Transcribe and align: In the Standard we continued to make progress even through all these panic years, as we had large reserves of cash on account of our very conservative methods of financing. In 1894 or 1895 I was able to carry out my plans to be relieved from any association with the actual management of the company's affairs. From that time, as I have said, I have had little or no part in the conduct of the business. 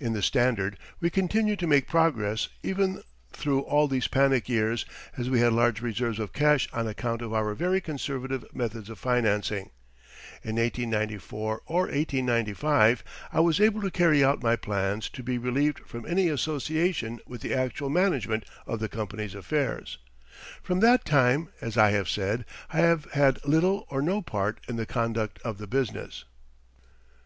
In 0.00 0.14
the 0.14 0.22
Standard 0.22 0.78
we 1.00 1.10
continued 1.10 1.58
to 1.58 1.66
make 1.66 1.86
progress 1.86 2.48
even 2.62 3.02
through 3.32 3.60
all 3.60 3.86
these 3.86 4.08
panic 4.08 4.48
years, 4.48 4.86
as 5.18 5.28
we 5.28 5.40
had 5.40 5.52
large 5.52 5.82
reserves 5.82 6.18
of 6.18 6.32
cash 6.32 6.66
on 6.72 6.88
account 6.88 7.20
of 7.20 7.34
our 7.34 7.54
very 7.54 7.82
conservative 7.82 8.42
methods 8.56 8.88
of 8.88 8.98
financing. 8.98 9.68
In 10.42 10.56
1894 10.56 11.60
or 11.66 11.80
1895 11.88 13.04
I 13.30 13.40
was 13.40 13.60
able 13.60 13.82
to 13.82 13.90
carry 13.90 14.24
out 14.24 14.42
my 14.42 14.56
plans 14.56 15.10
to 15.10 15.22
be 15.22 15.36
relieved 15.36 15.80
from 15.80 16.06
any 16.06 16.30
association 16.30 17.20
with 17.26 17.42
the 17.42 17.52
actual 17.52 17.90
management 17.90 18.46
of 18.66 18.80
the 18.80 18.88
company's 18.88 19.34
affairs. 19.34 19.98
From 20.62 20.80
that 20.80 21.04
time, 21.04 21.50
as 21.60 21.76
I 21.76 21.90
have 21.90 22.08
said, 22.08 22.46
I 22.72 22.78
have 22.78 23.04
had 23.12 23.44
little 23.44 23.86
or 23.90 24.00
no 24.00 24.22
part 24.22 24.58
in 24.68 24.76
the 24.76 24.86
conduct 24.86 25.38
of 25.42 25.58
the 25.58 25.66
business. 25.66 26.24